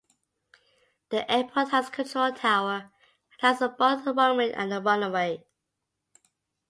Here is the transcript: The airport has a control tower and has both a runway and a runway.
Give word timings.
The 1.09 1.31
airport 1.31 1.69
has 1.69 1.89
a 1.89 1.91
control 1.91 2.31
tower 2.33 2.91
and 3.43 3.57
has 3.59 3.59
both 3.59 4.07
a 4.07 4.13
runway 4.13 4.51
and 4.51 4.73
a 4.73 4.81
runway. 4.81 5.43